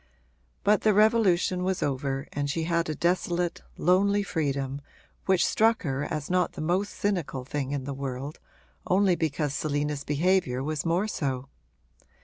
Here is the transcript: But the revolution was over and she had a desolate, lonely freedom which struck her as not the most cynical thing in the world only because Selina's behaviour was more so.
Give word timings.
But 0.63 0.81
the 0.81 0.95
revolution 0.95 1.63
was 1.63 1.83
over 1.83 2.27
and 2.33 2.49
she 2.49 2.63
had 2.63 2.89
a 2.89 2.95
desolate, 2.95 3.61
lonely 3.77 4.23
freedom 4.23 4.81
which 5.27 5.45
struck 5.45 5.83
her 5.83 6.03
as 6.03 6.27
not 6.27 6.53
the 6.53 6.59
most 6.61 6.91
cynical 6.95 7.45
thing 7.45 7.69
in 7.71 7.83
the 7.83 7.93
world 7.93 8.39
only 8.87 9.15
because 9.15 9.53
Selina's 9.53 10.03
behaviour 10.03 10.63
was 10.63 10.87
more 10.87 11.07
so. 11.07 11.49